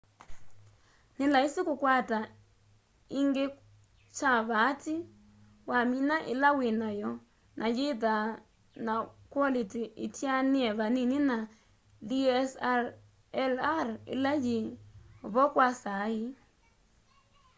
nĩ 1.17 1.25
laisi 1.33 1.59
kũkwata 1.67 2.19
ĩngĩ 3.19 3.45
kwa 4.17 4.33
vaatĩ 4.49 4.95
wamĩna 5.69 6.15
ĩla 6.31 6.49
wĩ 6.59 6.69
nayo 6.81 7.11
na 7.59 7.65
yĩthaa 7.77 8.29
na 8.85 8.93
kwolĩtĩ 9.31 9.81
ĩtĩanĩe 10.05 10.69
vanini 10.79 11.17
na 11.29 11.37
dslr 12.09 12.81
ĩla 14.13 14.31
yĩ 14.45 14.57
vo 15.33 15.43
kwa 15.53 15.67
saa 15.83 16.05
ii 16.19 16.29